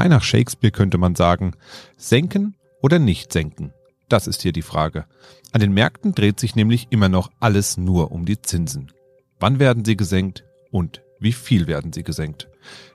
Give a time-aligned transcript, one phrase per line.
[0.00, 1.52] Frei nach Shakespeare könnte man sagen,
[1.98, 3.74] senken oder nicht senken?
[4.08, 5.04] Das ist hier die Frage.
[5.52, 8.90] An den Märkten dreht sich nämlich immer noch alles nur um die Zinsen.
[9.40, 12.48] Wann werden sie gesenkt und wie viel werden sie gesenkt?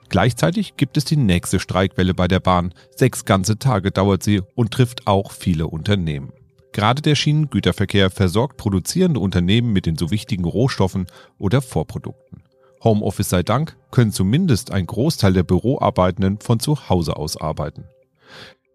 [0.08, 2.74] Gleichzeitig gibt es die nächste Streikwelle bei der Bahn.
[2.96, 6.32] Sechs ganze Tage dauert sie und trifft auch viele Unternehmen.
[6.72, 11.06] Gerade der Schienengüterverkehr versorgt produzierende Unternehmen mit den so wichtigen Rohstoffen
[11.38, 12.42] oder Vorprodukten.
[12.86, 17.84] Homeoffice sei Dank können zumindest ein Großteil der Büroarbeitenden von zu Hause aus arbeiten.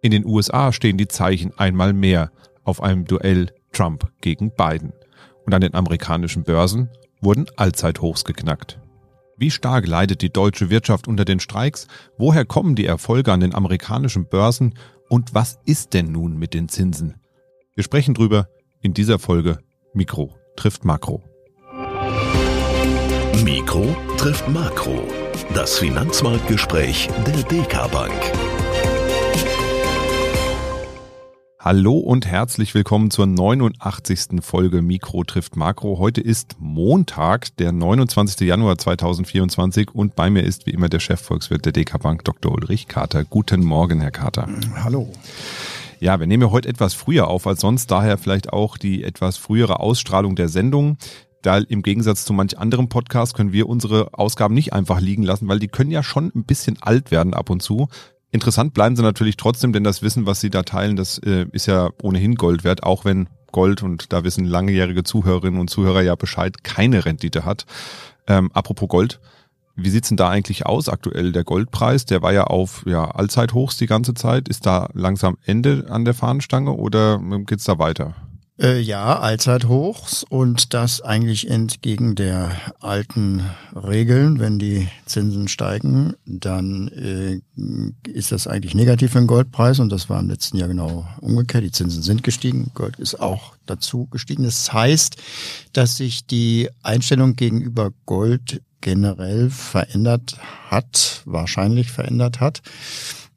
[0.02, 2.30] In den USA stehen die Zeichen einmal mehr
[2.66, 4.92] auf einem Duell Trump gegen Biden.
[5.46, 6.90] Und an den amerikanischen Börsen
[7.22, 8.82] wurden Allzeithochs geknackt.
[9.38, 11.88] Wie stark leidet die deutsche Wirtschaft unter den Streiks?
[12.18, 14.74] Woher kommen die Erfolge an den amerikanischen Börsen?
[15.08, 17.16] Und was ist denn nun mit den Zinsen?
[17.76, 18.50] Wir sprechen drüber
[18.82, 19.60] in dieser Folge
[19.94, 21.24] Mikro trifft Makro.
[23.38, 25.08] Mikro trifft Makro.
[25.56, 28.14] Das Finanzmarktgespräch der DK Bank.
[31.58, 34.42] Hallo und herzlich willkommen zur 89.
[34.44, 35.98] Folge Mikro trifft Makro.
[35.98, 38.48] Heute ist Montag, der 29.
[38.48, 42.52] Januar 2024 und bei mir ist wie immer der Chefvolkswirt der DK Bank, Dr.
[42.52, 43.24] Ulrich Kater.
[43.24, 44.48] Guten Morgen, Herr Kater.
[44.84, 45.12] Hallo.
[46.00, 49.38] Ja, wir nehmen ja heute etwas früher auf als sonst, daher vielleicht auch die etwas
[49.38, 50.98] frühere Ausstrahlung der Sendung.
[51.42, 55.48] Da im Gegensatz zu manch anderem Podcast können wir unsere Ausgaben nicht einfach liegen lassen,
[55.48, 57.88] weil die können ja schon ein bisschen alt werden ab und zu.
[58.32, 61.66] Interessant bleiben sie natürlich trotzdem, denn das Wissen, was sie da teilen, das äh, ist
[61.66, 66.16] ja ohnehin Gold wert, auch wenn Gold, und da wissen langjährige Zuhörerinnen und Zuhörer ja
[66.16, 67.66] Bescheid, keine Rendite hat.
[68.28, 69.20] Ähm, apropos Gold,
[69.76, 71.32] wie sieht's denn da eigentlich aus aktuell?
[71.32, 74.48] Der Goldpreis, der war ja auf ja, Allzeithochs die ganze Zeit.
[74.48, 78.16] Ist da langsam Ende an der Fahnenstange oder ähm, geht's da weiter?
[78.60, 84.40] Äh, ja, Allzeithochs und das eigentlich entgegen der alten Regeln.
[84.40, 87.42] Wenn die Zinsen steigen, dann äh,
[88.08, 91.64] ist das eigentlich negativ für den Goldpreis und das war im letzten Jahr genau umgekehrt.
[91.64, 94.44] Die Zinsen sind gestiegen, Gold ist auch dazu gestiegen.
[94.44, 95.16] Das heißt,
[95.74, 100.38] dass sich die Einstellung gegenüber Gold generell verändert
[100.70, 102.62] hat, wahrscheinlich verändert hat.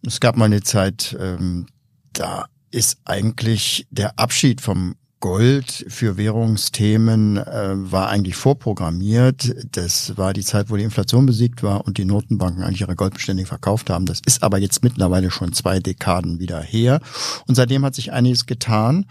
[0.03, 1.67] Es gab mal eine Zeit, ähm,
[2.13, 9.55] da ist eigentlich der Abschied vom Gold für Währungsthemen äh, war eigentlich vorprogrammiert.
[9.75, 13.47] Das war die Zeit, wo die Inflation besiegt war und die Notenbanken eigentlich ihre Goldbestände
[13.47, 14.05] verkauft haben.
[14.05, 17.01] Das ist aber jetzt mittlerweile schon zwei Dekaden wieder her.
[17.47, 19.07] Und seitdem hat sich einiges getan.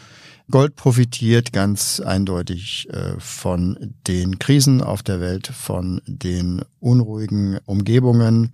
[0.51, 8.53] Gold profitiert ganz eindeutig äh, von den Krisen auf der Welt, von den unruhigen Umgebungen.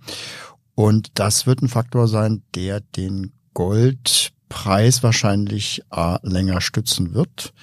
[0.74, 7.54] Und das wird ein Faktor sein, der den Gold Preis wahrscheinlich äh, länger stützen wird.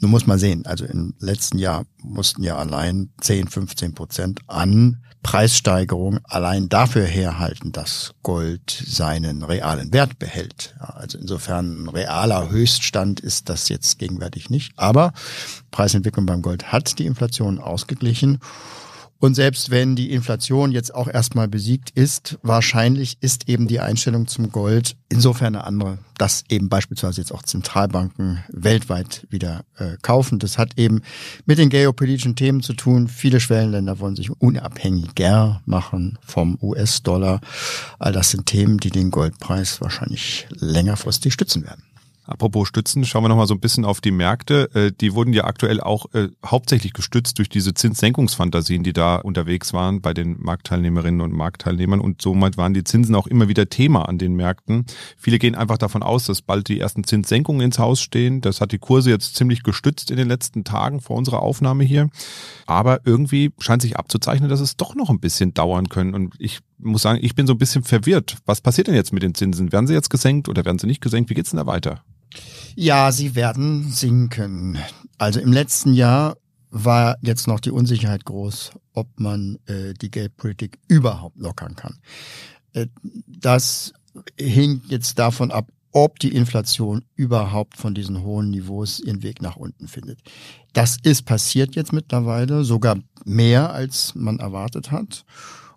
[0.00, 5.02] Nun muss man sehen, also im letzten Jahr mussten ja allein 10, 15 Prozent an
[5.22, 10.76] Preissteigerung allein dafür herhalten, dass Gold seinen realen Wert behält.
[10.78, 14.72] Also insofern ein realer Höchststand ist das jetzt gegenwärtig nicht.
[14.76, 15.12] Aber
[15.70, 18.38] Preisentwicklung beim Gold hat die Inflation ausgeglichen.
[19.18, 24.26] Und selbst wenn die Inflation jetzt auch erstmal besiegt ist, wahrscheinlich ist eben die Einstellung
[24.26, 30.38] zum Gold insofern eine andere, dass eben beispielsweise jetzt auch Zentralbanken weltweit wieder äh, kaufen.
[30.38, 31.02] Das hat eben
[31.46, 33.08] mit den geopolitischen Themen zu tun.
[33.08, 37.40] Viele Schwellenländer wollen sich unabhängiger machen vom US-Dollar.
[37.98, 41.82] All das sind Themen, die den Goldpreis wahrscheinlich längerfristig stützen werden.
[42.26, 44.70] Apropos Stützen, schauen wir nochmal so ein bisschen auf die Märkte.
[44.74, 49.74] Äh, die wurden ja aktuell auch äh, hauptsächlich gestützt durch diese Zinssenkungsfantasien, die da unterwegs
[49.74, 52.00] waren bei den Marktteilnehmerinnen und Marktteilnehmern.
[52.00, 54.86] Und somit waren die Zinsen auch immer wieder Thema an den Märkten.
[55.18, 58.40] Viele gehen einfach davon aus, dass bald die ersten Zinssenkungen ins Haus stehen.
[58.40, 62.08] Das hat die Kurse jetzt ziemlich gestützt in den letzten Tagen vor unserer Aufnahme hier.
[62.66, 66.14] Aber irgendwie scheint sich abzuzeichnen, dass es doch noch ein bisschen dauern können.
[66.14, 68.38] Und ich muss sagen, ich bin so ein bisschen verwirrt.
[68.46, 69.72] Was passiert denn jetzt mit den Zinsen?
[69.72, 71.28] Werden sie jetzt gesenkt oder werden sie nicht gesenkt?
[71.28, 72.02] Wie geht's denn da weiter?
[72.74, 74.78] Ja, sie werden sinken.
[75.18, 76.36] Also im letzten Jahr
[76.70, 81.98] war jetzt noch die Unsicherheit groß, ob man äh, die Geldpolitik überhaupt lockern kann.
[82.72, 82.86] Äh,
[83.26, 83.92] das
[84.38, 89.54] hing jetzt davon ab, ob die Inflation überhaupt von diesen hohen Niveaus ihren Weg nach
[89.54, 90.18] unten findet.
[90.72, 95.24] Das ist passiert jetzt mittlerweile, sogar mehr als man erwartet hat.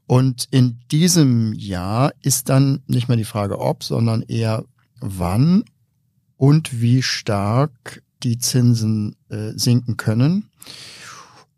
[0.07, 4.63] Und in diesem Jahr ist dann nicht mehr die Frage ob, sondern eher
[4.99, 5.63] wann
[6.37, 10.49] und wie stark die Zinsen äh, sinken können.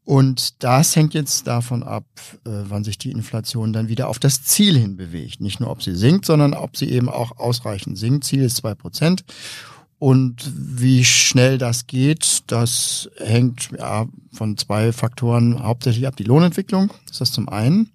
[0.03, 2.05] Und das hängt jetzt davon ab,
[2.43, 5.39] äh, wann sich die Inflation dann wieder auf das Ziel hin bewegt.
[5.39, 8.23] Nicht nur, ob sie sinkt, sondern ob sie eben auch ausreichend sinkt.
[8.23, 9.23] Ziel ist zwei Prozent.
[9.99, 16.15] Und wie schnell das geht, das hängt ja, von zwei Faktoren hauptsächlich ab.
[16.15, 17.91] Die Lohnentwicklung, ist das zum einen.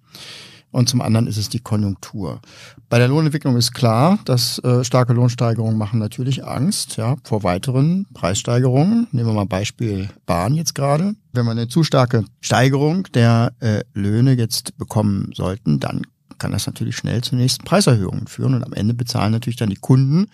[0.75, 2.41] Und zum anderen ist es die Konjunktur.
[2.89, 8.07] Bei der Lohnentwicklung ist klar, dass äh, starke Lohnsteigerungen machen natürlich Angst ja, vor weiteren
[8.13, 9.07] Preissteigerungen.
[9.11, 11.15] Nehmen wir mal Beispiel Bahn jetzt gerade.
[11.31, 16.01] Wenn wir eine zu starke Steigerung der äh, Löhne jetzt bekommen sollten, dann
[16.39, 19.77] kann das natürlich schnell zu nächsten Preiserhöhungen führen und am Ende bezahlen natürlich dann die
[19.77, 20.27] Kunden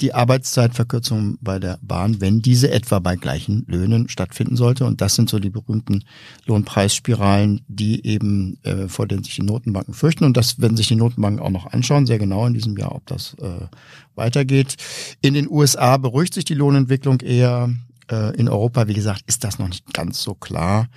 [0.00, 4.84] die Arbeitszeitverkürzung bei der Bahn, wenn diese etwa bei gleichen Löhnen stattfinden sollte.
[4.84, 6.04] Und das sind so die berühmten
[6.46, 10.24] Lohnpreisspiralen, die eben äh, vor denen sich die Notenbanken fürchten.
[10.24, 13.06] Und das werden sich die Notenbanken auch noch anschauen, sehr genau in diesem Jahr, ob
[13.06, 13.66] das äh,
[14.14, 14.76] weitergeht.
[15.20, 17.70] In den USA beruhigt sich die Lohnentwicklung eher.
[18.10, 20.88] Äh, in Europa, wie gesagt, ist das noch nicht ganz so klar.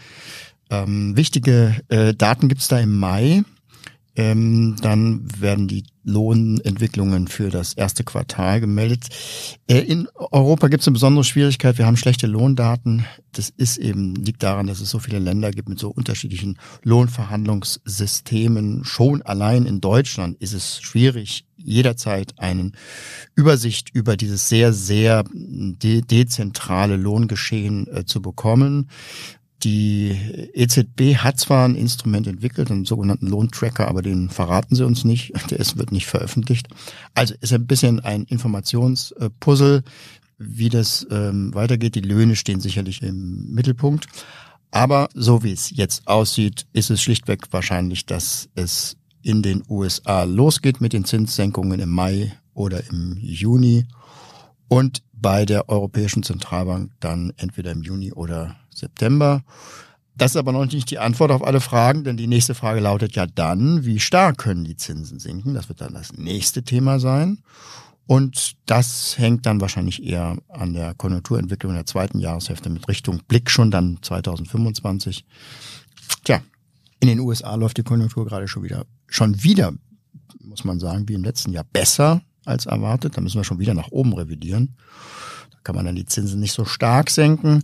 [0.69, 3.43] Ähm, wichtige äh, Daten gibt's da im Mai.
[4.15, 9.07] Ähm, dann werden die Lohnentwicklungen für das erste Quartal gemeldet.
[9.67, 11.77] Äh, in Europa gibt es eine besondere Schwierigkeit.
[11.77, 13.05] Wir haben schlechte Lohndaten.
[13.31, 18.83] Das ist eben, liegt daran, dass es so viele Länder gibt mit so unterschiedlichen Lohnverhandlungssystemen.
[18.83, 22.71] Schon allein in Deutschland ist es schwierig, jederzeit eine
[23.35, 28.89] Übersicht über dieses sehr, sehr de dezentrale Lohngeschehen äh, zu bekommen.
[29.63, 30.17] Die
[30.53, 35.33] EZB hat zwar ein Instrument entwickelt, einen sogenannten Lohntracker, aber den verraten sie uns nicht.
[35.49, 36.67] Der ist, wird nicht veröffentlicht.
[37.13, 39.83] Also ist ein bisschen ein Informationspuzzle,
[40.39, 41.95] wie das ähm, weitergeht.
[41.95, 44.07] Die Löhne stehen sicherlich im Mittelpunkt.
[44.71, 50.23] Aber so wie es jetzt aussieht, ist es schlichtweg wahrscheinlich, dass es in den USA
[50.23, 53.85] losgeht mit den Zinssenkungen im Mai oder im Juni
[54.67, 59.43] und bei der Europäischen Zentralbank dann entweder im Juni oder September.
[60.15, 63.15] Das ist aber noch nicht die Antwort auf alle Fragen, denn die nächste Frage lautet
[63.15, 65.53] ja dann, wie stark können die Zinsen sinken?
[65.53, 67.39] Das wird dann das nächste Thema sein.
[68.07, 73.49] Und das hängt dann wahrscheinlich eher an der Konjunkturentwicklung der zweiten Jahreshälfte mit Richtung Blick
[73.49, 75.25] schon dann 2025.
[76.25, 76.41] Tja,
[76.99, 79.71] in den USA läuft die Konjunktur gerade schon wieder, schon wieder,
[80.39, 83.15] muss man sagen, wie im letzten Jahr besser als erwartet.
[83.15, 84.75] Da müssen wir schon wieder nach oben revidieren.
[85.51, 87.63] Da kann man dann die Zinsen nicht so stark senken.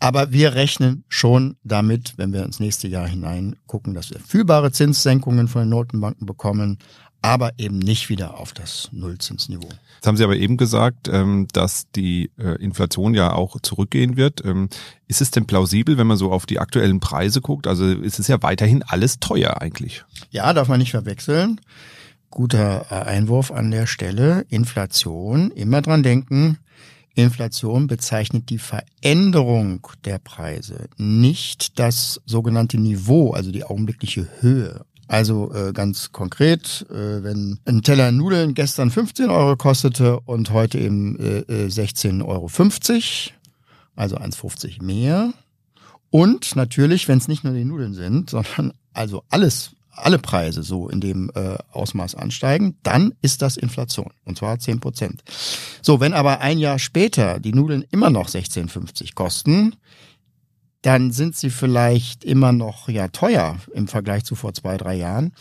[0.00, 4.70] Aber wir rechnen schon damit, wenn wir ins nächste Jahr hinein gucken, dass wir fühlbare
[4.70, 6.78] Zinssenkungen von den Notenbanken bekommen,
[7.20, 9.68] aber eben nicht wieder auf das Nullzinsniveau.
[9.96, 14.44] Jetzt haben Sie aber eben gesagt, ähm, dass die äh, Inflation ja auch zurückgehen wird.
[14.44, 14.68] Ähm,
[15.08, 17.66] ist es denn plausibel, wenn man so auf die aktuellen Preise guckt?
[17.66, 20.04] Also ist es ja weiterhin alles teuer eigentlich.
[20.30, 21.60] Ja, darf man nicht verwechseln.
[22.30, 24.44] Guter Einwurf an der Stelle.
[24.48, 26.58] Inflation, immer dran denken.
[27.22, 34.84] Inflation bezeichnet die Veränderung der Preise, nicht das sogenannte Niveau, also die augenblickliche Höhe.
[35.08, 40.78] Also äh, ganz konkret, äh, wenn ein Teller Nudeln gestern 15 Euro kostete und heute
[40.78, 42.50] eben äh, 16,50 äh, Euro,
[43.96, 45.32] also 1,50 mehr.
[46.10, 49.72] Und natürlich, wenn es nicht nur die Nudeln sind, sondern also alles
[50.04, 54.10] alle Preise so in dem äh, Ausmaß ansteigen, dann ist das Inflation.
[54.24, 55.22] Und zwar 10 Prozent.
[55.82, 59.76] So, wenn aber ein Jahr später die Nudeln immer noch 16,50 kosten,
[60.82, 65.32] dann sind sie vielleicht immer noch ja teuer im Vergleich zu vor zwei, drei Jahren,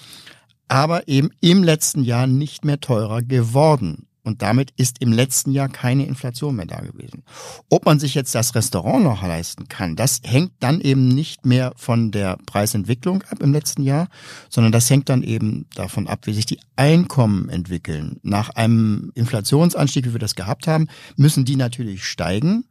[0.68, 4.07] aber eben im letzten Jahr nicht mehr teurer geworden.
[4.28, 7.24] Und damit ist im letzten Jahr keine Inflation mehr da gewesen.
[7.70, 11.72] Ob man sich jetzt das Restaurant noch leisten kann, das hängt dann eben nicht mehr
[11.78, 14.10] von der Preisentwicklung ab im letzten Jahr,
[14.50, 18.20] sondern das hängt dann eben davon ab, wie sich die Einkommen entwickeln.
[18.22, 22.66] Nach einem Inflationsanstieg, wie wir das gehabt haben, müssen die natürlich steigen.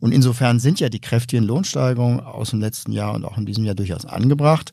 [0.00, 3.64] Und insofern sind ja die kräftigen Lohnsteigerungen aus dem letzten Jahr und auch in diesem
[3.64, 4.72] Jahr durchaus angebracht.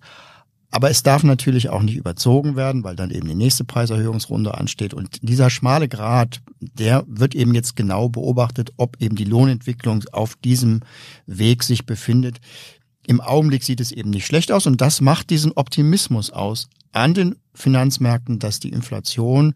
[0.71, 4.93] Aber es darf natürlich auch nicht überzogen werden, weil dann eben die nächste Preiserhöhungsrunde ansteht.
[4.93, 10.35] Und dieser schmale Grad, der wird eben jetzt genau beobachtet, ob eben die Lohnentwicklung auf
[10.35, 10.81] diesem
[11.25, 12.39] Weg sich befindet.
[13.07, 17.15] Im Augenblick sieht es eben nicht schlecht aus und das macht diesen Optimismus aus an
[17.15, 19.55] den Finanzmärkten, dass die Inflation,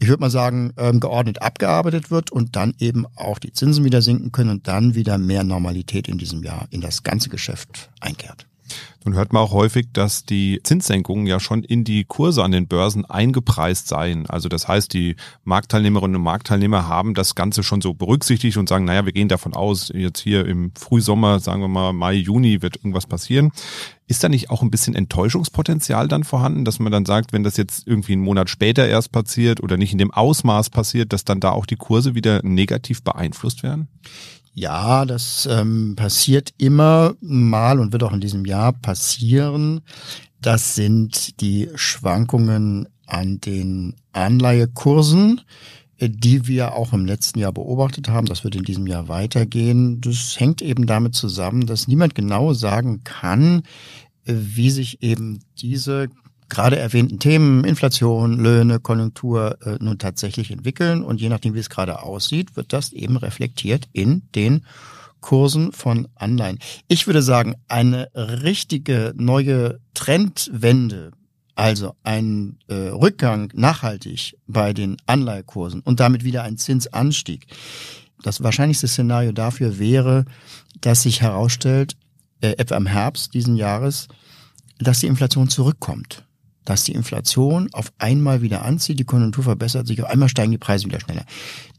[0.00, 4.02] ich würde mal sagen, ähm, geordnet abgearbeitet wird und dann eben auch die Zinsen wieder
[4.02, 8.49] sinken können und dann wieder mehr Normalität in diesem Jahr in das ganze Geschäft einkehrt.
[9.04, 12.66] Nun hört man auch häufig, dass die Zinssenkungen ja schon in die Kurse an den
[12.66, 14.28] Börsen eingepreist seien.
[14.28, 18.84] Also das heißt, die Marktteilnehmerinnen und Marktteilnehmer haben das Ganze schon so berücksichtigt und sagen,
[18.84, 22.76] naja, wir gehen davon aus, jetzt hier im Frühsommer, sagen wir mal Mai, Juni wird
[22.76, 23.52] irgendwas passieren.
[24.06, 27.56] Ist da nicht auch ein bisschen Enttäuschungspotenzial dann vorhanden, dass man dann sagt, wenn das
[27.56, 31.40] jetzt irgendwie einen Monat später erst passiert oder nicht in dem Ausmaß passiert, dass dann
[31.40, 33.88] da auch die Kurse wieder negativ beeinflusst werden?
[34.52, 39.80] Ja, das ähm, passiert immer mal und wird auch in diesem Jahr passieren.
[40.40, 45.42] Das sind die Schwankungen an den Anleihekursen,
[45.98, 48.26] äh, die wir auch im letzten Jahr beobachtet haben.
[48.26, 50.00] Das wird in diesem Jahr weitergehen.
[50.00, 53.62] Das hängt eben damit zusammen, dass niemand genau sagen kann,
[54.24, 56.08] äh, wie sich eben diese
[56.50, 61.02] gerade erwähnten Themen, Inflation, Löhne, Konjunktur, äh, nun tatsächlich entwickeln.
[61.02, 64.66] Und je nachdem, wie es gerade aussieht, wird das eben reflektiert in den
[65.20, 66.58] Kursen von Anleihen.
[66.88, 71.12] Ich würde sagen, eine richtige neue Trendwende,
[71.54, 77.46] also ein äh, Rückgang nachhaltig bei den Anleihekursen und damit wieder ein Zinsanstieg.
[78.22, 80.24] Das wahrscheinlichste Szenario dafür wäre,
[80.80, 81.96] dass sich herausstellt,
[82.40, 84.08] äh, etwa im Herbst diesen Jahres,
[84.78, 86.24] dass die Inflation zurückkommt.
[86.70, 90.58] Dass die Inflation auf einmal wieder anzieht, die Konjunktur verbessert sich, auf einmal steigen die
[90.58, 91.24] Preise wieder schneller.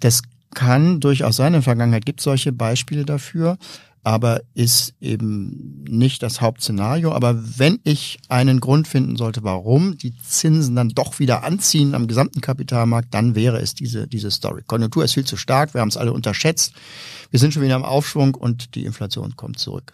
[0.02, 0.22] Das
[0.54, 1.48] kann durchaus sein.
[1.48, 3.58] In der Vergangenheit gibt es solche Beispiele dafür,
[4.04, 7.14] aber ist eben nicht das Hauptszenario.
[7.14, 12.08] Aber wenn ich einen Grund finden sollte, warum die Zinsen dann doch wieder anziehen am
[12.08, 14.62] gesamten Kapitalmarkt, dann wäre es diese, diese Story.
[14.68, 16.74] Konjunktur ist viel zu stark, wir haben es alle unterschätzt.
[17.30, 19.94] Wir sind schon wieder im Aufschwung und die Inflation kommt zurück.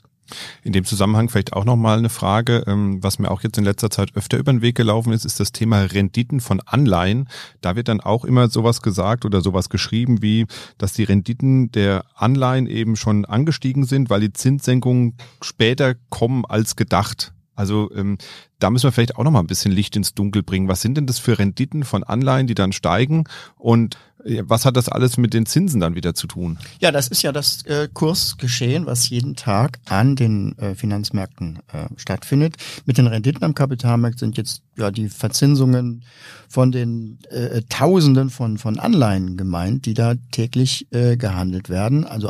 [0.63, 3.89] In dem Zusammenhang vielleicht auch nochmal eine Frage, ähm, was mir auch jetzt in letzter
[3.89, 7.27] Zeit öfter über den Weg gelaufen ist, ist das Thema Renditen von Anleihen.
[7.61, 10.45] Da wird dann auch immer sowas gesagt oder sowas geschrieben wie,
[10.77, 16.75] dass die Renditen der Anleihen eben schon angestiegen sind, weil die Zinssenkungen später kommen als
[16.75, 17.33] gedacht.
[17.57, 18.19] Also ähm,
[18.59, 20.67] da müssen wir vielleicht auch noch mal ein bisschen Licht ins Dunkel bringen.
[20.67, 23.23] Was sind denn das für Renditen von Anleihen, die dann steigen?
[23.55, 23.97] Und
[24.43, 26.57] was hat das alles mit den Zinsen dann wieder zu tun?
[26.79, 31.87] Ja, das ist ja das äh, Kursgeschehen, was jeden Tag an den äh, Finanzmärkten äh,
[31.95, 32.55] stattfindet.
[32.85, 36.03] Mit den Renditen am Kapitalmarkt sind jetzt ja die Verzinsungen
[36.49, 42.05] von den äh, Tausenden von, von Anleihen gemeint, die da täglich äh, gehandelt werden.
[42.05, 42.29] Also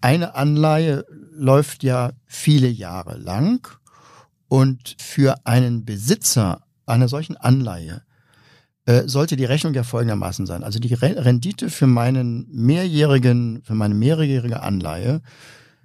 [0.00, 3.66] eine Anleihe läuft ja viele Jahre lang
[4.48, 8.02] und für einen Besitzer einer solchen Anleihe
[8.86, 10.62] äh, sollte die Rechnung ja folgendermaßen sein.
[10.62, 15.22] Also die Rendite für meinen mehrjährigen, für meine mehrjährige Anleihe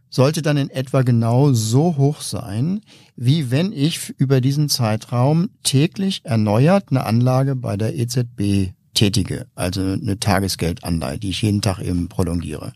[0.10, 2.82] sollte dann in etwa genau so hoch sein,
[3.16, 9.82] wie wenn ich über diesen Zeitraum täglich erneuert eine Anlage bei der EZB tätige, also
[9.82, 12.74] eine Tagesgeldanleihe, die ich jeden Tag eben prolongiere.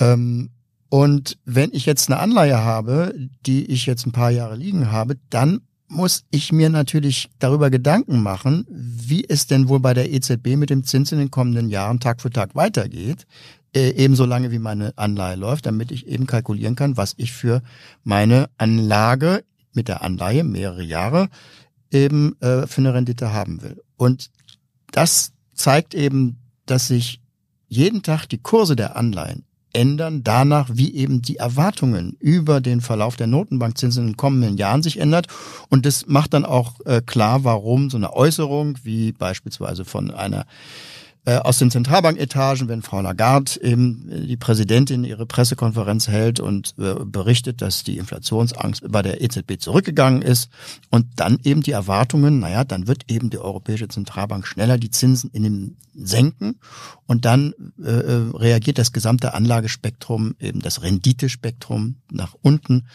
[0.00, 0.50] Ähm,
[0.88, 3.14] und wenn ich jetzt eine Anleihe habe,
[3.46, 8.22] die ich jetzt ein paar Jahre liegen habe, dann muss ich mir natürlich darüber Gedanken
[8.22, 12.00] machen, wie es denn wohl bei der EZB mit dem Zins in den kommenden Jahren
[12.00, 13.26] Tag für Tag weitergeht,
[13.74, 17.62] äh, ebenso lange wie meine Anleihe läuft, damit ich eben kalkulieren kann, was ich für
[18.02, 21.28] meine Anlage mit der Anleihe mehrere Jahre
[21.90, 23.82] eben äh, für eine Rendite haben will.
[23.96, 24.30] Und
[24.92, 27.20] das zeigt eben, dass sich
[27.68, 33.16] jeden Tag die Kurse der Anleihen ändern danach, wie eben die Erwartungen über den Verlauf
[33.16, 35.26] der Notenbankzinsen in den kommenden Jahren sich ändert.
[35.68, 40.46] Und das macht dann auch äh, klar, warum so eine Äußerung wie beispielsweise von einer
[41.32, 46.94] aus den Zentralbanketagen, wenn Frau Lagarde eben äh, die Präsidentin ihre Pressekonferenz hält und äh,
[47.04, 50.50] berichtet, dass die Inflationsangst bei der EZB zurückgegangen ist
[50.90, 55.30] und dann eben die Erwartungen, naja, dann wird eben die Europäische Zentralbank schneller die Zinsen
[55.32, 56.58] in den senken
[57.06, 57.90] und dann äh,
[58.36, 62.86] reagiert das gesamte Anlagespektrum, eben das Renditespektrum nach unten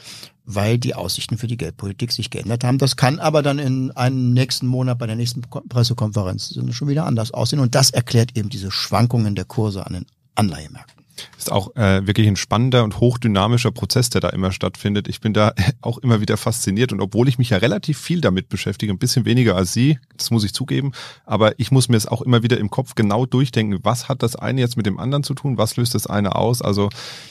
[0.52, 2.80] weil die Aussichten für die Geldpolitik sich geändert haben.
[2.80, 7.32] Das kann aber dann in einem nächsten Monat bei der nächsten Pressekonferenz schon wieder anders
[7.32, 7.60] aussehen.
[7.60, 10.99] Und das erklärt eben diese Schwankungen der Kurse an den Anleihemärkten
[11.38, 15.08] ist auch äh, wirklich ein spannender und hochdynamischer Prozess, der da immer stattfindet.
[15.08, 18.50] Ich bin da auch immer wieder fasziniert und obwohl ich mich ja relativ viel damit
[18.50, 20.92] beschäftige, ein bisschen weniger als Sie, das muss ich zugeben,
[21.26, 24.36] aber ich muss mir es auch immer wieder im Kopf genau durchdenken, was hat das
[24.36, 26.62] eine jetzt mit dem anderen zu tun, was löst das eine aus?
[26.62, 26.90] Also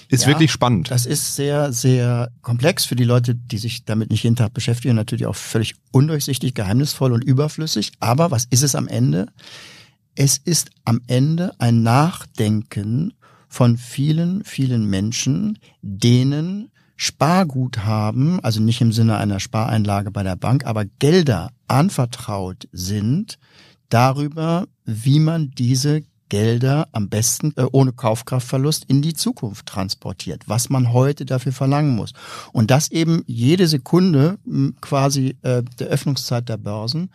[0.09, 0.91] ist ja, wirklich spannend.
[0.91, 4.95] Das ist sehr, sehr komplex für die Leute, die sich damit nicht jeden Tag beschäftigen,
[4.95, 7.93] natürlich auch völlig undurchsichtig, geheimnisvoll und überflüssig.
[8.01, 9.27] Aber was ist es am Ende?
[10.15, 13.13] Es ist am Ende ein Nachdenken
[13.49, 20.67] von vielen, vielen Menschen, denen Sparguthaben, also nicht im Sinne einer Spareinlage bei der Bank,
[20.67, 23.39] aber Gelder anvertraut sind
[23.89, 30.69] darüber, wie man diese Gelder am besten äh, ohne Kaufkraftverlust in die Zukunft transportiert, was
[30.69, 32.13] man heute dafür verlangen muss.
[32.53, 34.39] Und das eben jede Sekunde
[34.81, 37.11] quasi äh, der Öffnungszeit der Börsen.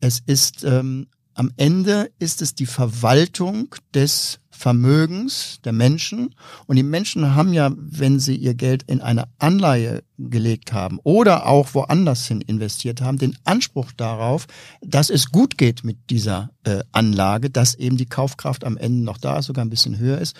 [0.00, 6.34] Es ist ähm, am Ende ist es die Verwaltung des Vermögens der Menschen.
[6.66, 11.46] Und die Menschen haben ja, wenn sie ihr Geld in eine Anleihe gelegt haben oder
[11.46, 14.46] auch woanders hin investiert haben, den Anspruch darauf,
[14.80, 19.18] dass es gut geht mit dieser äh, Anlage, dass eben die Kaufkraft am Ende noch
[19.18, 20.36] da ist, sogar ein bisschen höher ist.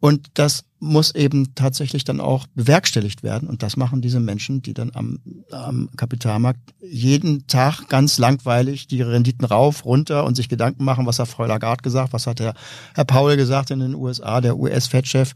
[0.00, 3.48] Und das muss eben tatsächlich dann auch bewerkstelligt werden.
[3.48, 9.02] Und das machen diese Menschen, die dann am, am Kapitalmarkt jeden Tag ganz langweilig die
[9.02, 12.54] Renditen rauf, runter und sich Gedanken machen, was hat Frau Lagarde gesagt, was hat der
[12.94, 15.34] Herr Paul gesagt in den USA, der US-Fed-Chef.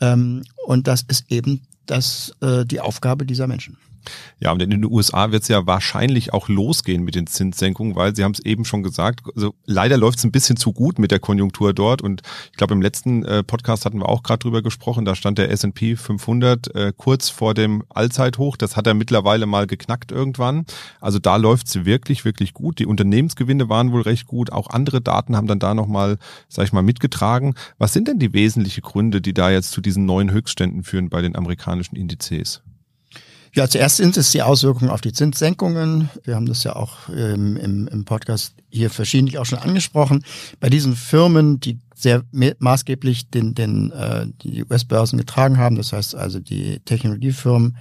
[0.00, 3.76] Ähm, und das ist eben das, äh, die Aufgabe dieser Menschen.
[4.40, 8.14] Ja, und in den USA wird es ja wahrscheinlich auch losgehen mit den Zinssenkungen, weil
[8.14, 11.10] Sie haben es eben schon gesagt, also leider läuft es ein bisschen zu gut mit
[11.10, 14.62] der Konjunktur dort und ich glaube im letzten äh, Podcast hatten wir auch gerade drüber
[14.62, 19.46] gesprochen, da stand der S&P 500 äh, kurz vor dem Allzeithoch, das hat er mittlerweile
[19.46, 20.66] mal geknackt irgendwann.
[21.00, 22.78] Also da läuft es wirklich, wirklich gut.
[22.78, 26.18] Die Unternehmensgewinne waren wohl recht gut, auch andere Daten haben dann da nochmal,
[26.48, 27.54] sag ich mal, mitgetragen.
[27.78, 31.22] Was sind denn die wesentlichen Gründe, die da jetzt zu diesen neuen Höchstständen führen bei
[31.22, 32.62] den amerikanischen Indizes?
[33.54, 36.10] Ja, zuerst sind es die Auswirkungen auf die Zinssenkungen.
[36.24, 40.24] Wir haben das ja auch ähm, im, im Podcast hier verschiedentlich auch schon angesprochen.
[40.58, 42.24] Bei diesen Firmen, die sehr
[42.58, 47.76] maßgeblich den, den, äh, die US-Börsen getragen haben, das heißt also die Technologiefirmen,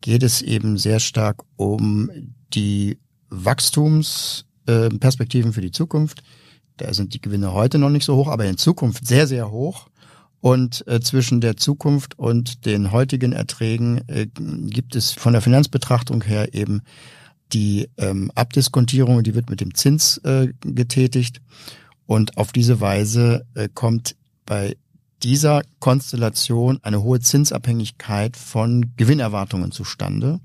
[0.00, 2.10] geht es eben sehr stark um
[2.52, 2.98] die
[3.30, 6.24] Wachstumsperspektiven äh, für die Zukunft.
[6.76, 9.86] Da sind die Gewinne heute noch nicht so hoch, aber in Zukunft sehr, sehr hoch.
[10.44, 16.22] Und äh, zwischen der Zukunft und den heutigen Erträgen äh, gibt es von der Finanzbetrachtung
[16.22, 16.82] her eben
[17.54, 21.40] die ähm, Abdiskontierung, die wird mit dem Zins äh, getätigt.
[22.04, 24.76] Und auf diese Weise äh, kommt bei
[25.24, 30.40] dieser Konstellation eine hohe Zinsabhängigkeit von Gewinnerwartungen zustande.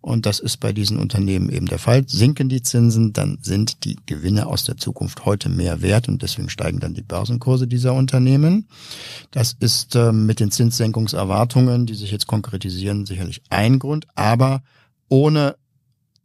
[0.00, 2.04] Und das ist bei diesen Unternehmen eben der Fall.
[2.06, 6.50] Sinken die Zinsen, dann sind die Gewinne aus der Zukunft heute mehr wert und deswegen
[6.50, 8.68] steigen dann die Börsenkurse dieser Unternehmen.
[9.30, 14.62] Das ist äh, mit den Zinssenkungserwartungen, die sich jetzt konkretisieren, sicherlich ein Grund, aber
[15.08, 15.56] ohne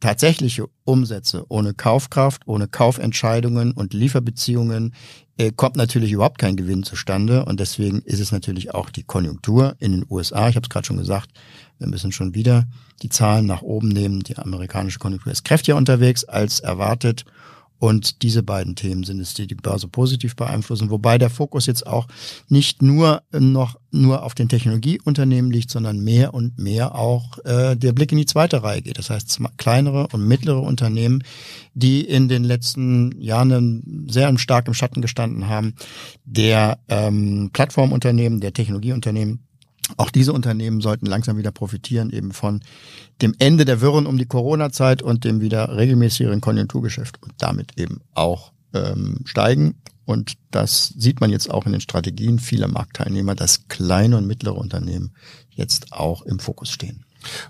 [0.00, 4.94] tatsächliche Umsätze, ohne Kaufkraft, ohne Kaufentscheidungen und Lieferbeziehungen
[5.36, 7.44] äh, kommt natürlich überhaupt kein Gewinn zustande.
[7.44, 10.48] Und deswegen ist es natürlich auch die Konjunktur in den USA.
[10.48, 11.30] Ich habe es gerade schon gesagt,
[11.78, 12.66] wir müssen schon wieder
[13.02, 14.20] die Zahlen nach oben nehmen.
[14.20, 17.24] Die amerikanische Konjunktur ist kräftiger unterwegs als erwartet.
[17.80, 21.86] Und diese beiden Themen sind es, die die Börse positiv beeinflussen, wobei der Fokus jetzt
[21.86, 22.06] auch
[22.48, 27.92] nicht nur noch nur auf den Technologieunternehmen liegt, sondern mehr und mehr auch äh, der
[27.92, 28.98] Blick in die zweite Reihe geht.
[28.98, 31.24] Das heißt, kleinere und mittlere Unternehmen,
[31.72, 35.74] die in den letzten Jahren sehr stark im Schatten gestanden haben,
[36.24, 39.46] der ähm, Plattformunternehmen, der Technologieunternehmen,
[39.96, 42.60] auch diese Unternehmen sollten langsam wieder profitieren eben von
[43.22, 48.00] dem Ende der Wirren um die Corona-Zeit und dem wieder regelmäßigeren Konjunkturgeschäft und damit eben
[48.14, 49.74] auch ähm, steigen.
[50.04, 54.56] Und das sieht man jetzt auch in den Strategien vieler Marktteilnehmer, dass kleine und mittlere
[54.56, 55.12] Unternehmen
[55.50, 57.04] jetzt auch im Fokus stehen.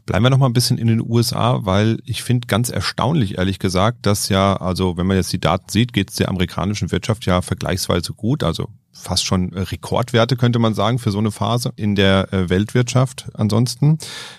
[0.06, 3.58] Bleiben wir noch mal ein bisschen in den USA, weil ich finde ganz erstaunlich, ehrlich
[3.58, 7.26] gesagt, dass ja, also wenn man jetzt die Daten sieht, geht es der amerikanischen Wirtschaft
[7.26, 8.42] ja vergleichsweise gut.
[8.42, 13.28] Also fast schon Rekordwerte, könnte man sagen, für so eine Phase in der äh, Weltwirtschaft
[13.34, 13.98] ansonsten.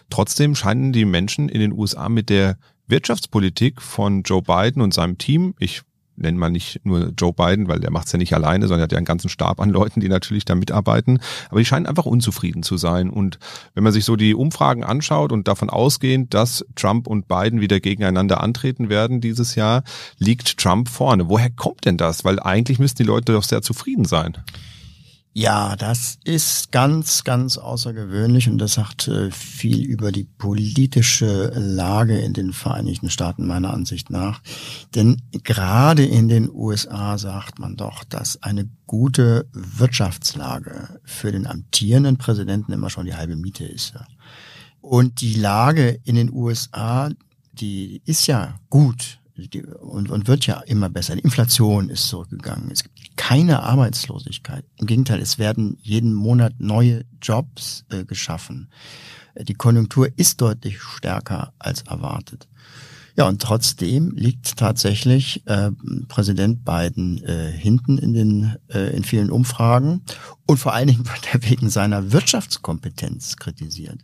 [0.09, 5.17] Trotzdem scheinen die Menschen in den USA mit der Wirtschaftspolitik von Joe Biden und seinem
[5.17, 5.81] Team, ich
[6.21, 8.91] nennt man nicht nur Joe Biden, weil der macht es ja nicht alleine, sondern hat
[8.91, 11.19] ja einen ganzen Stab an Leuten, die natürlich da mitarbeiten.
[11.49, 13.09] Aber die scheinen einfach unzufrieden zu sein.
[13.09, 13.39] Und
[13.73, 17.79] wenn man sich so die Umfragen anschaut und davon ausgehend, dass Trump und Biden wieder
[17.79, 19.83] gegeneinander antreten werden dieses Jahr,
[20.17, 21.29] liegt Trump vorne.
[21.29, 22.23] Woher kommt denn das?
[22.23, 24.37] Weil eigentlich müssten die Leute doch sehr zufrieden sein.
[25.33, 32.19] Ja, das ist ganz, ganz außergewöhnlich und das sagt äh, viel über die politische Lage
[32.19, 34.41] in den Vereinigten Staaten meiner Ansicht nach.
[34.93, 42.17] Denn gerade in den USA sagt man doch, dass eine gute Wirtschaftslage für den amtierenden
[42.17, 43.93] Präsidenten immer schon die halbe Miete ist.
[44.81, 47.09] Und die Lage in den USA,
[47.53, 49.20] die ist ja gut
[49.79, 51.15] und, und wird ja immer besser.
[51.15, 52.69] Die Inflation ist zurückgegangen.
[52.71, 54.65] Es gibt keine Arbeitslosigkeit.
[54.77, 58.69] Im Gegenteil, es werden jeden Monat neue Jobs äh, geschaffen.
[59.35, 62.47] Die Konjunktur ist deutlich stärker als erwartet.
[63.17, 65.71] Ja, und trotzdem liegt tatsächlich äh,
[66.07, 70.01] Präsident Biden äh, hinten in den äh, in vielen Umfragen
[70.45, 73.99] und vor allen Dingen wird er wegen seiner Wirtschaftskompetenz kritisiert.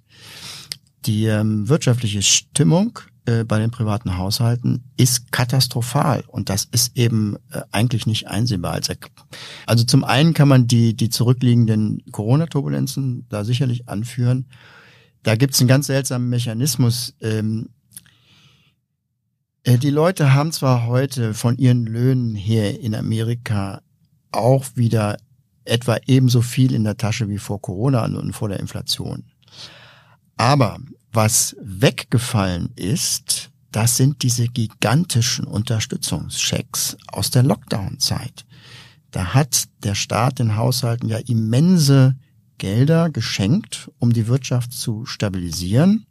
[1.06, 7.36] Die ähm, wirtschaftliche Stimmung äh, bei den privaten Haushalten ist katastrophal und das ist eben
[7.52, 8.80] äh, eigentlich nicht einsehbar.
[9.66, 14.48] Also, zum einen kann man die, die zurückliegenden Corona-Turbulenzen da sicherlich anführen.
[15.24, 17.16] Da gibt es einen ganz seltsamen Mechanismus.
[17.20, 17.68] Ähm,
[19.64, 23.82] äh, die Leute haben zwar heute von ihren Löhnen her in Amerika
[24.32, 25.18] auch wieder
[25.66, 29.26] etwa ebenso viel in der Tasche wie vor Corona und vor der Inflation.
[30.38, 30.78] Aber
[31.12, 38.46] was weggefallen ist, das sind diese gigantischen Unterstützungschecks aus der Lockdown-Zeit.
[39.12, 42.16] Da hat der Staat den Haushalten ja immense
[42.58, 46.06] Gelder geschenkt, um die Wirtschaft zu stabilisieren.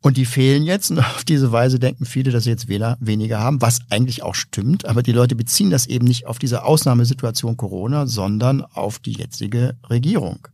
[0.00, 3.60] Und die fehlen jetzt und auf diese Weise denken viele, dass sie jetzt weniger haben,
[3.60, 4.86] was eigentlich auch stimmt.
[4.86, 9.76] Aber die Leute beziehen das eben nicht auf diese Ausnahmesituation Corona, sondern auf die jetzige
[9.90, 10.46] Regierung.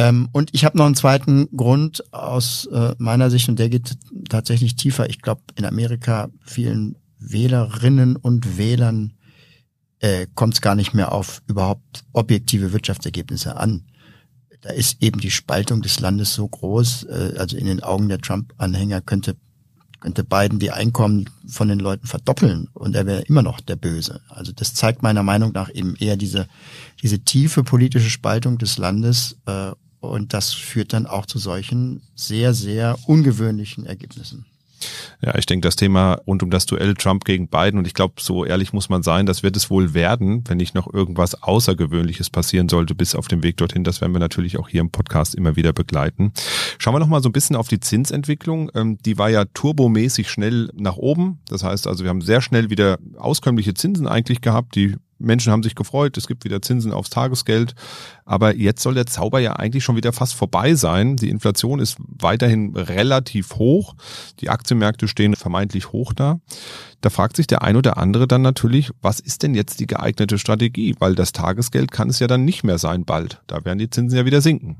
[0.00, 3.98] Ähm, und ich habe noch einen zweiten Grund aus äh, meiner Sicht und der geht
[4.30, 5.10] tatsächlich tiefer.
[5.10, 9.12] Ich glaube, in Amerika vielen Wählerinnen und Wählern
[9.98, 13.84] äh, kommt es gar nicht mehr auf überhaupt objektive Wirtschaftsergebnisse an.
[14.62, 18.20] Da ist eben die Spaltung des Landes so groß, äh, also in den Augen der
[18.20, 19.36] Trump-Anhänger könnte
[20.00, 24.22] könnte Biden die Einkommen von den Leuten verdoppeln und er wäre immer noch der Böse.
[24.30, 26.48] Also das zeigt meiner Meinung nach eben eher diese,
[27.02, 32.54] diese tiefe politische Spaltung des Landes äh, und das führt dann auch zu solchen sehr,
[32.54, 34.46] sehr ungewöhnlichen Ergebnissen.
[35.22, 38.14] Ja, ich denke, das Thema rund um das Duell Trump gegen Biden, und ich glaube,
[38.18, 42.30] so ehrlich muss man sein, das wird es wohl werden, wenn nicht noch irgendwas Außergewöhnliches
[42.30, 43.84] passieren sollte bis auf dem Weg dorthin.
[43.84, 46.32] Das werden wir natürlich auch hier im Podcast immer wieder begleiten.
[46.78, 48.70] Schauen wir noch mal so ein bisschen auf die Zinsentwicklung.
[48.74, 51.40] Ähm, die war ja turbomäßig schnell nach oben.
[51.46, 55.62] Das heißt also, wir haben sehr schnell wieder auskömmliche Zinsen eigentlich gehabt, die Menschen haben
[55.62, 57.74] sich gefreut, es gibt wieder Zinsen aufs Tagesgeld.
[58.24, 61.16] Aber jetzt soll der Zauber ja eigentlich schon wieder fast vorbei sein.
[61.16, 63.94] Die Inflation ist weiterhin relativ hoch.
[64.40, 66.40] Die Aktienmärkte stehen vermeintlich hoch da.
[67.00, 70.38] Da fragt sich der ein oder andere dann natürlich, was ist denn jetzt die geeignete
[70.38, 70.94] Strategie?
[70.98, 73.40] Weil das Tagesgeld kann es ja dann nicht mehr sein bald.
[73.46, 74.76] Da werden die Zinsen ja wieder sinken.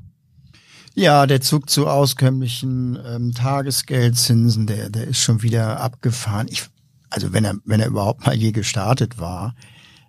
[0.93, 6.47] Ja, der Zug zu auskömmlichen ähm, Tagesgeldzinsen, der, der ist schon wieder abgefahren.
[6.49, 6.65] Ich,
[7.09, 9.55] also wenn er, wenn er überhaupt mal je gestartet war,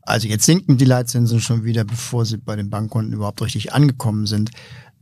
[0.03, 4.27] also jetzt sinken die Leitzinsen schon wieder, bevor sie bei den Bankkunden überhaupt richtig angekommen
[4.27, 4.51] sind.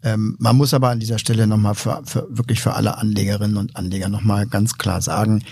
[0.02, 3.76] Ähm, man muss aber an dieser Stelle nochmal für, für, wirklich für alle Anlegerinnen und
[3.76, 5.44] Anleger nochmal ganz klar sagen,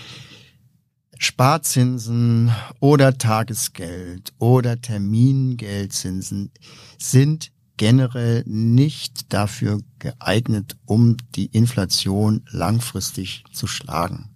[1.17, 6.51] Sparzinsen oder Tagesgeld oder Termingeldzinsen
[6.97, 14.28] sind generell nicht dafür geeignet, um die Inflation langfristig zu schlagen.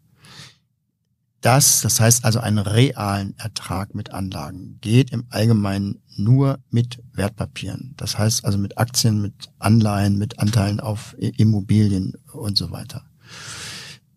[1.44, 7.96] Das, das heißt also einen realen Ertrag mit Anlagen, geht im Allgemeinen nur mit Wertpapieren.
[7.98, 13.04] Das heißt also mit Aktien, mit Anleihen, mit Anteilen auf Immobilien und so weiter.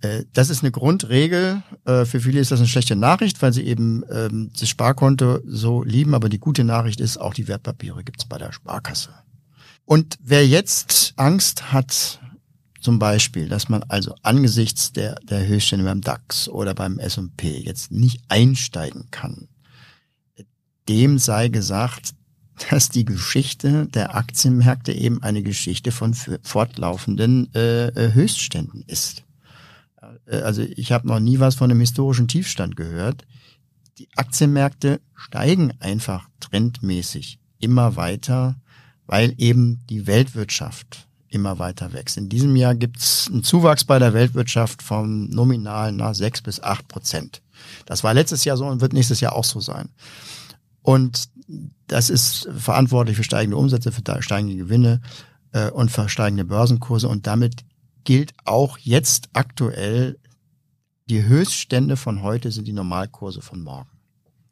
[0.02, 1.64] Äh, das ist eine Grundregel.
[1.84, 5.82] Äh, für viele ist das eine schlechte Nachricht, weil sie eben ähm, das Sparkonto so
[5.82, 6.14] lieben.
[6.14, 9.10] Aber die gute Nachricht ist, auch die Wertpapiere gibt's bei der Sparkasse.
[9.84, 12.20] Und wer jetzt Angst hat,
[12.86, 17.90] zum Beispiel, dass man also angesichts der, der Höchststände beim DAX oder beim S&P jetzt
[17.90, 19.48] nicht einsteigen kann.
[20.88, 22.14] Dem sei gesagt,
[22.70, 29.24] dass die Geschichte der Aktienmärkte eben eine Geschichte von fortlaufenden äh, äh, Höchstständen ist.
[30.26, 33.26] Äh, also ich habe noch nie was von einem historischen Tiefstand gehört.
[33.98, 38.54] Die Aktienmärkte steigen einfach trendmäßig immer weiter,
[39.06, 41.05] weil eben die Weltwirtschaft
[41.36, 42.16] immer weiter wächst.
[42.16, 46.60] In diesem Jahr gibt es einen Zuwachs bei der Weltwirtschaft vom nominalen nach sechs bis
[46.60, 47.42] acht Prozent.
[47.86, 49.88] Das war letztes Jahr so und wird nächstes Jahr auch so sein.
[50.82, 51.28] Und
[51.86, 55.00] das ist verantwortlich für steigende Umsätze, für steigende Gewinne
[55.52, 57.08] äh, und für steigende Börsenkurse.
[57.08, 57.64] Und damit
[58.04, 60.18] gilt auch jetzt aktuell,
[61.08, 63.88] die Höchststände von heute sind die Normalkurse von morgen.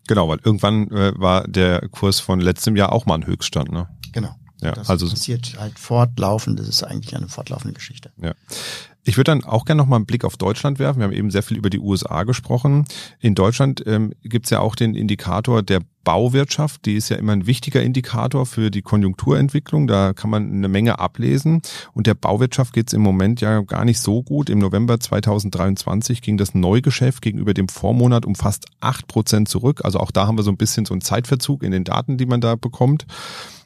[0.06, 3.88] Genau, weil irgendwann äh, war der Kurs von letztem Jahr auch mal ein Höchststand, ne?
[4.60, 6.58] Ja, das also passiert halt fortlaufend.
[6.58, 8.12] Das ist eigentlich eine fortlaufende Geschichte.
[8.20, 8.34] Ja.
[9.06, 10.98] Ich würde dann auch gerne noch mal einen Blick auf Deutschland werfen.
[10.98, 12.86] Wir haben eben sehr viel über die USA gesprochen.
[13.20, 16.86] In Deutschland ähm, gibt es ja auch den Indikator der Bauwirtschaft.
[16.86, 19.86] Die ist ja immer ein wichtiger Indikator für die Konjunkturentwicklung.
[19.86, 21.60] Da kann man eine Menge ablesen.
[21.92, 24.48] Und der Bauwirtschaft geht es im Moment ja gar nicht so gut.
[24.48, 29.82] Im November 2023 ging das Neugeschäft gegenüber dem Vormonat um fast acht Prozent zurück.
[29.84, 32.26] Also auch da haben wir so ein bisschen so einen Zeitverzug in den Daten, die
[32.26, 33.04] man da bekommt.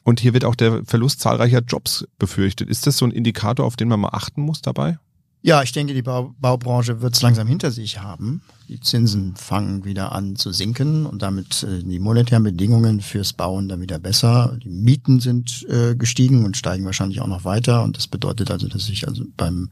[0.03, 2.69] Und hier wird auch der Verlust zahlreicher Jobs befürchtet.
[2.69, 4.97] Ist das so ein Indikator, auf den man mal achten muss dabei?
[5.41, 8.41] Ja, ich denke, die Bau Baubranche wird es langsam hinter sich haben.
[8.67, 13.69] Die Zinsen fangen wieder an zu sinken und damit äh, die monetären Bedingungen fürs Bauen
[13.69, 14.57] dann wieder besser.
[14.61, 17.83] Die Mieten sind äh, gestiegen und steigen wahrscheinlich auch noch weiter.
[17.83, 19.71] Und das bedeutet also, dass sich also beim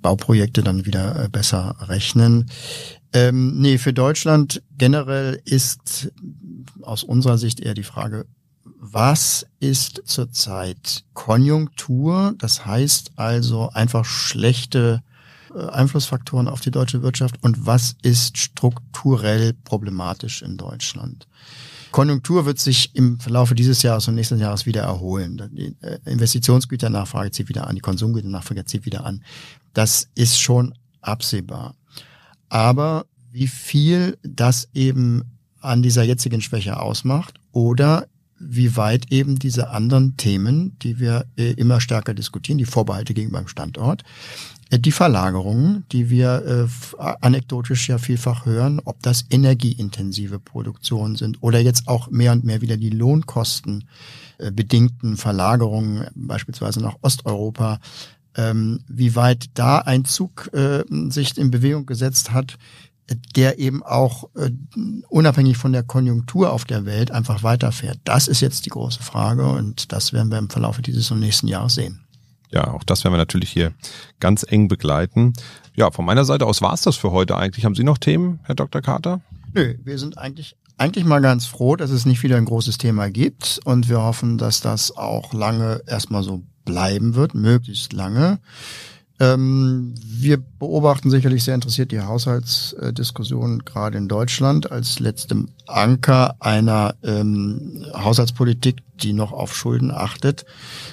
[0.00, 2.46] Bauprojekte dann wieder äh, besser rechnen.
[3.12, 6.12] Ähm, nee, für Deutschland generell ist
[6.82, 8.26] aus unserer Sicht eher die Frage,
[8.80, 12.34] was ist zurzeit Konjunktur?
[12.38, 15.02] Das heißt also einfach schlechte
[15.54, 21.26] äh, Einflussfaktoren auf die deutsche Wirtschaft und was ist strukturell problematisch in Deutschland?
[21.90, 25.50] Konjunktur wird sich im Verlauf dieses Jahres und nächsten Jahres wieder erholen.
[25.52, 29.24] Die äh, Investitionsgüternachfrage zieht wieder an, die Konsumgüternachfrage zieht wieder an.
[29.72, 31.74] Das ist schon absehbar.
[32.48, 35.22] Aber wie viel das eben
[35.60, 38.06] an dieser jetzigen Schwäche ausmacht oder
[38.40, 43.40] wie weit eben diese anderen Themen, die wir äh, immer stärker diskutieren, die Vorbehalte gegenüber
[43.40, 44.04] dem Standort,
[44.70, 51.38] Äh, die Verlagerungen, die wir äh, anekdotisch ja vielfach hören, ob das energieintensive Produktionen sind
[51.42, 53.84] oder jetzt auch mehr und mehr wieder die Lohnkosten
[54.38, 57.80] äh, bedingten Verlagerungen, beispielsweise nach Osteuropa,
[58.36, 62.58] ähm, wie weit da ein Zug äh, sich in Bewegung gesetzt hat,
[63.36, 64.50] der eben auch äh,
[65.08, 67.98] unabhängig von der Konjunktur auf der Welt einfach weiterfährt.
[68.04, 71.48] Das ist jetzt die große Frage und das werden wir im Verlauf dieses und nächsten
[71.48, 72.00] Jahres sehen.
[72.50, 73.72] Ja, auch das werden wir natürlich hier
[74.20, 75.34] ganz eng begleiten.
[75.74, 77.64] Ja, von meiner Seite aus war es das für heute eigentlich.
[77.64, 78.80] Haben Sie noch Themen, Herr Dr.
[78.80, 79.20] Carter?
[79.54, 83.10] Nö, wir sind eigentlich eigentlich mal ganz froh, dass es nicht wieder ein großes Thema
[83.10, 88.38] gibt und wir hoffen, dass das auch lange erstmal so bleiben wird, möglichst lange.
[89.20, 94.70] Ähm, wir beobachten sicherlich sehr interessiert die Haushaltsdiskussion gerade in Deutschland.
[94.70, 100.44] Als letztem Anker einer ähm, Haushaltspolitik, die noch auf Schulden achtet.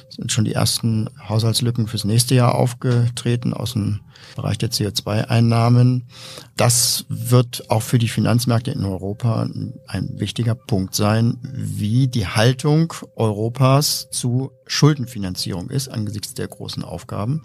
[0.10, 4.02] Es sind schon die ersten Haushaltslücken fürs nächste Jahr aufgetreten aus dem
[4.36, 6.08] Bereich der CO2-Einnahmen.
[6.56, 9.48] Das wird auch für die Finanzmärkte in Europa
[9.88, 17.44] ein wichtiger Punkt sein, wie die Haltung Europas zu Schuldenfinanzierung ist angesichts der großen Aufgaben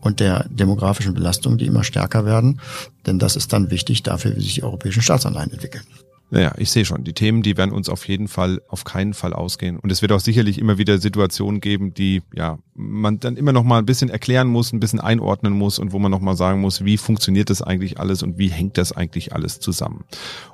[0.00, 2.60] und der demografischen Belastung, die immer stärker werden.
[3.06, 5.84] Denn das ist dann wichtig dafür, wie sich die europäischen Staatsanleihen entwickeln.
[6.32, 9.34] Naja, ich sehe schon, die Themen, die werden uns auf jeden Fall auf keinen Fall
[9.34, 9.78] ausgehen.
[9.78, 13.64] Und es wird auch sicherlich immer wieder Situationen geben, die ja man dann immer noch
[13.64, 16.62] mal ein bisschen erklären muss, ein bisschen einordnen muss und wo man noch mal sagen
[16.62, 20.04] muss, wie funktioniert das eigentlich alles und wie hängt das eigentlich alles zusammen.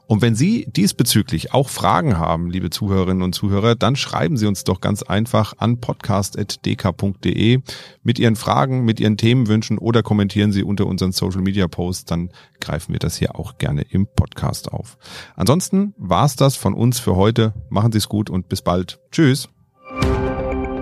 [0.09, 4.65] Und wenn Sie diesbezüglich auch Fragen haben, liebe Zuhörerinnen und Zuhörer, dann schreiben Sie uns
[4.65, 7.61] doch ganz einfach an podcast.dk.de
[8.03, 12.31] mit Ihren Fragen, mit Ihren Themenwünschen oder kommentieren Sie unter unseren Social Media Posts, dann
[12.59, 14.97] greifen wir das hier auch gerne im Podcast auf.
[15.37, 17.53] Ansonsten war's das von uns für heute.
[17.69, 18.99] Machen Sie es gut und bis bald.
[19.13, 19.51] Tschüss.